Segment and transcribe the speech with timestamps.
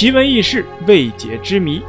[0.00, 1.82] 奇闻异事、未解之谜，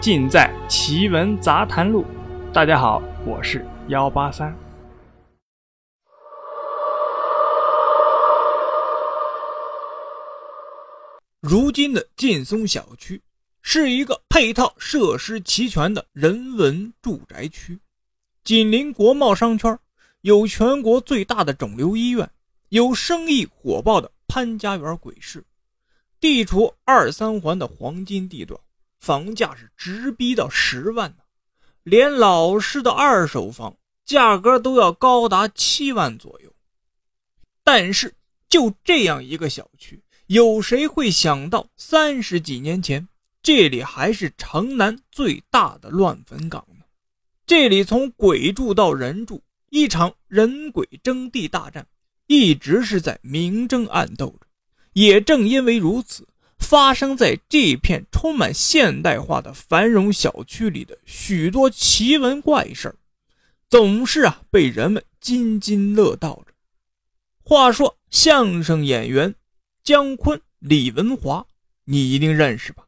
[0.00, 2.04] 尽在《奇闻杂谈录》。
[2.52, 4.56] 大家好，我是幺八三。
[11.40, 13.20] 如今的劲松小区
[13.62, 17.76] 是一个配套设施齐全的人文住宅区，
[18.44, 19.76] 紧邻国贸商圈，
[20.20, 22.30] 有全国最大的肿瘤医院，
[22.68, 25.42] 有生意火爆的潘家园鬼市。
[26.20, 28.60] 地处二三环的黄金地段，
[28.98, 31.22] 房价是直逼到十万呢，
[31.82, 36.52] 连老式的二手房价格都要高达七万左右。
[37.62, 38.14] 但是
[38.48, 43.06] 就这样一个小区，有谁会想到三十几年前
[43.42, 46.84] 这里还是城南最大的乱坟岗呢？
[47.44, 51.86] 这里从鬼住到人住，一场人鬼争地大战
[52.26, 54.45] 一直是在明争暗斗着。
[54.96, 56.26] 也正因为如此，
[56.58, 62.94] 发生在这片充满现代化的繁荣小区里的许多奇闻怪事
[63.68, 66.54] 总是啊被人们津津乐道着。
[67.42, 69.34] 话说，相声演员
[69.84, 71.46] 姜昆、李文华，
[71.84, 72.86] 你一定认识吧？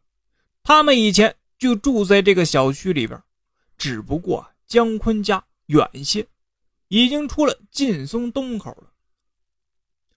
[0.62, 3.22] 他们以前就住在这个小区里边，
[3.76, 6.26] 只不过姜昆家远些，
[6.88, 8.92] 已经出了劲松东口了，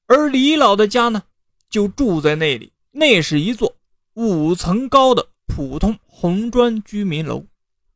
[0.05, 1.23] 而李老的家呢？
[1.71, 3.75] 就住在那里，那是一座
[4.13, 7.45] 五层高的普通红砖居民楼。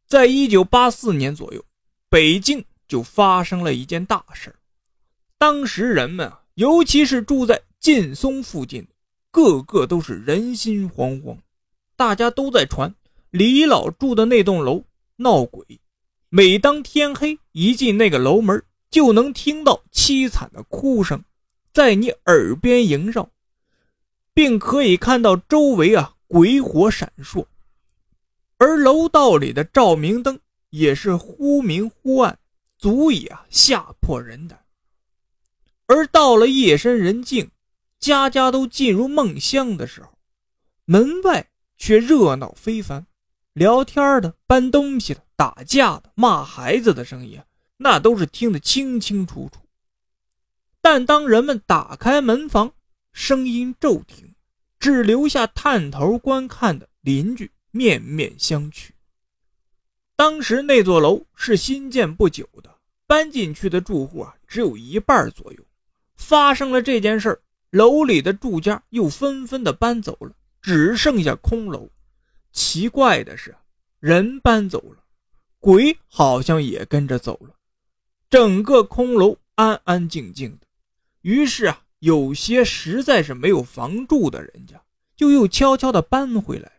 [0.07, 1.63] 在一九八四年左右，
[2.09, 4.55] 北京就发生了一件大事
[5.37, 8.87] 当时人们啊，尤其是住在劲松附近，
[9.29, 11.37] 个个都是人心惶惶。
[11.97, 12.95] 大家都在传
[13.31, 14.85] 李老住的那栋楼
[15.17, 15.65] 闹鬼，
[16.29, 21.21] 每当天黑，一进那个楼门，就能听到凄惨的哭声
[21.73, 23.29] 在你耳边萦绕。
[24.35, 27.45] 并可以看到周围啊鬼火闪烁，
[28.57, 32.37] 而楼道里的照明灯也是忽明忽暗，
[32.77, 34.59] 足以啊吓破人胆。
[35.87, 37.49] 而到了夜深人静，
[37.99, 40.09] 家家都进入梦乡的时候，
[40.83, 41.47] 门外
[41.77, 43.07] 却热闹非凡，
[43.53, 47.39] 聊天的、搬东西的、打架的、骂孩子的声音，
[47.77, 49.61] 那都是听得清清楚楚。
[50.81, 52.73] 但当人们打开门房，
[53.15, 54.35] 声音骤停，
[54.77, 58.89] 只留下探头观看的邻居面面相觑。
[60.17, 62.77] 当时那座楼是新建不久的，
[63.07, 65.63] 搬进去的住户啊只有一半左右。
[66.17, 71.89] 发生了这件事楼里的住家又纷纷的搬走了，只剩下空楼。
[72.51, 73.55] 奇怪的是，
[74.01, 75.01] 人搬走了，
[75.59, 77.55] 鬼好像也跟着走了，
[78.29, 80.67] 整个空楼安安静静的。
[81.21, 81.81] 于是啊。
[82.05, 84.79] 有些实在是没有房住的人家，
[85.15, 86.71] 就又悄悄地搬回来了。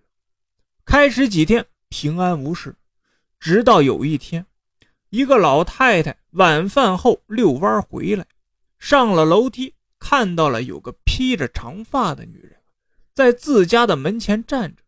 [0.85, 2.77] 开始几天平安无事，
[3.41, 4.47] 直到有一天，
[5.11, 8.25] 一个老太太晚饭后遛弯回来，
[8.79, 12.55] 上了楼梯，看到了有个披着长发的女人，
[13.13, 14.85] 在自家的门前站着。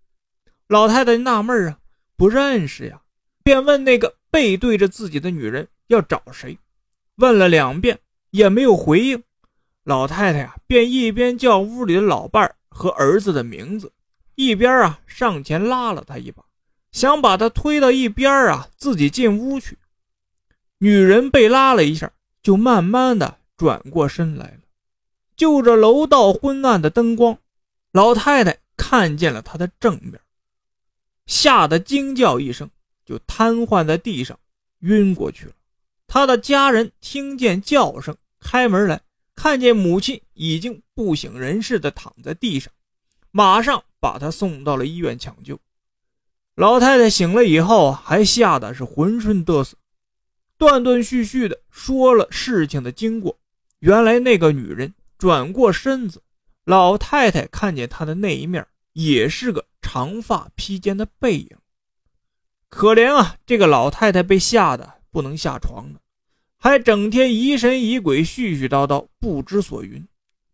[0.69, 1.81] 老太太纳闷啊，
[2.17, 3.03] 不认识呀，
[3.43, 6.57] 便问那个背对着自己的女人要找谁，
[7.17, 7.99] 问了两遍
[8.31, 9.25] 也没有回应。
[9.89, 13.91] 老太太呀，便一边叫屋里的老伴儿和儿子的名字，
[14.35, 16.45] 一边啊上前拉了他一把，
[16.93, 19.79] 想把他推到一边啊，自己进屋去。
[20.77, 22.13] 女人被拉了一下，
[22.43, 24.61] 就慢慢的转过身来了。
[25.35, 27.39] 就着楼道昏暗的灯光，
[27.91, 30.21] 老太太看见了他的正面，
[31.25, 32.69] 吓得惊叫一声，
[33.07, 34.39] 就瘫痪在地上，
[34.81, 35.53] 晕过去了。
[36.07, 39.01] 他的家人听见叫声，开门来。
[39.41, 42.73] 看见母亲已经不省人事的躺在地上，
[43.31, 45.57] 马上把她送到了医院抢救。
[46.57, 49.77] 老太太醒了以后，还吓得是浑身嘚瑟，
[50.57, 53.39] 断断续续的说了事情的经过。
[53.79, 56.21] 原来那个女人转过身子，
[56.65, 61.57] 老太太看见她的那一面也是个长发披肩的背影。
[62.69, 66.01] 可怜啊，这个老太太被吓得不能下床了。
[66.61, 70.05] 还整天疑神疑鬼、絮絮叨叨、不知所云，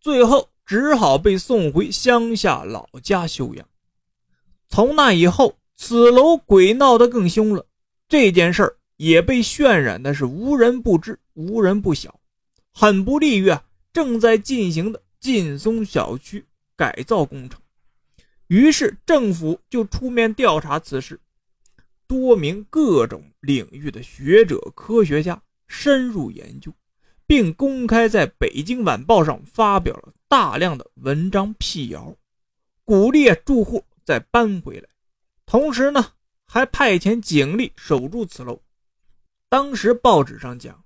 [0.01, 3.67] 最后只好被送回乡下老家休养。
[4.69, 7.65] 从那以后，此楼鬼闹得更凶了，
[8.07, 12.21] 这件事儿也被渲染的是无人不知、无人不晓，
[12.71, 16.45] 很不利于啊正在进行的劲松小区
[16.77, 17.59] 改造工程。
[18.49, 21.19] 于是政府就出面调查此事，
[22.07, 25.41] 多名各种领域的学者、科学家。
[25.77, 26.73] 深入研究，
[27.27, 32.15] 并公开在北京晚报上发表了大量的文章辟谣，
[32.85, 34.89] 鼓励住户再搬回来，
[35.45, 36.13] 同时呢，
[36.47, 38.63] 还派遣警力守住此楼。
[39.49, 40.85] 当时报纸上讲，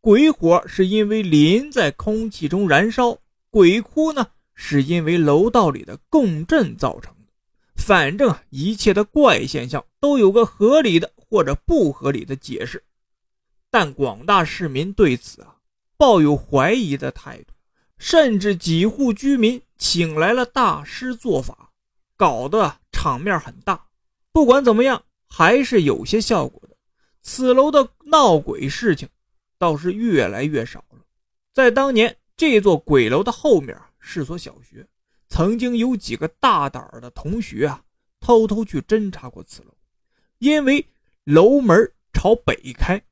[0.00, 3.18] 鬼火是因为磷在空气中燃烧，
[3.50, 7.32] 鬼哭呢是因为楼道里的共振造成的。
[7.76, 12.82] 反正啊一切的怪现象都有个合理的或者不合理的解释，
[13.72, 15.56] 但广大市民对此啊
[15.96, 17.54] 抱有怀疑的态度，
[17.96, 21.70] 甚至几户居民请来了大师做法，
[22.14, 23.86] 搞得场面很大。
[24.30, 26.76] 不管怎么样，还是有些效果的。
[27.22, 29.08] 此楼的闹鬼事情
[29.56, 30.98] 倒是越来越少了。
[31.54, 34.86] 在当年，这座鬼楼的后面是所小学，
[35.28, 37.82] 曾经有几个大胆的同学啊，
[38.20, 39.74] 偷偷去侦查过此楼。
[40.38, 40.86] 因为
[41.24, 43.02] 楼门朝北开，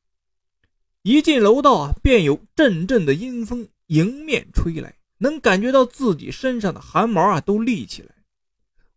[1.02, 8.14] 一进楼道啊，便有阵阵的阴风迎面吹来，能感觉到自己身上的汗毛啊都立起来。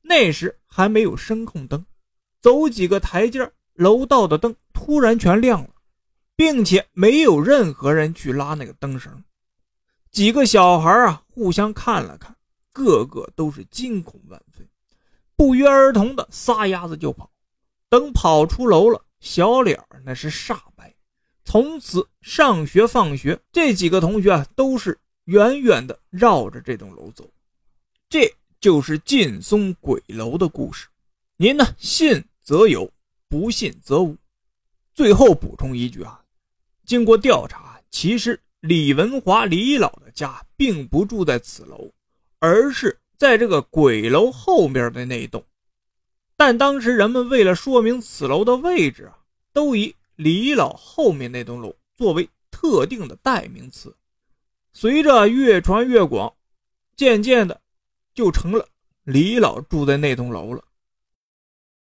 [0.01, 1.85] 那时还没有声控灯，
[2.41, 4.55] 走几个台阶，楼道的灯。
[4.73, 5.69] 突然全亮了，
[6.35, 9.23] 并且没有任何人去拉那个灯绳。
[10.11, 12.35] 几个小孩啊，互相看了看，
[12.73, 14.67] 个个都是惊恐万分，
[15.37, 17.31] 不约而同的撒丫子就跑。
[17.87, 20.92] 等跑出楼了，小脸那是煞白。
[21.45, 27.29] 从此上学放学，这几个同学啊，都是远远的绕着这栋楼走。
[28.09, 30.87] 这就是劲松鬼楼的故事。
[31.37, 32.91] 您呢，信则有，
[33.27, 34.15] 不信则无。
[34.93, 36.23] 最后补充一句啊，
[36.85, 41.91] 经过调查，其实李文华李老的家并不住在此楼，
[42.39, 45.43] 而是在这个鬼楼后面的那一栋。
[46.37, 49.17] 但当时人们为了说明此楼的位置啊，
[49.51, 53.93] 都以李老后面那栋楼作为特定的代名词。
[54.71, 56.33] 随着越传越广，
[56.95, 57.59] 渐渐的
[58.13, 58.69] 就成了
[59.03, 60.63] 李老住在那栋楼了。